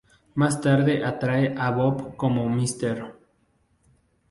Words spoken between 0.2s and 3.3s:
Más tarde, atrae a Bob como Mr.